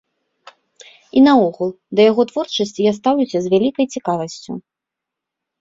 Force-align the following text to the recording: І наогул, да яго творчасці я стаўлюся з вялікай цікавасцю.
І 1.19 1.23
наогул, 1.27 1.69
да 1.99 2.07
яго 2.11 2.21
творчасці 2.31 2.87
я 2.87 2.93
стаўлюся 2.99 3.37
з 3.45 3.55
вялікай 3.55 3.85
цікавасцю. 3.97 4.51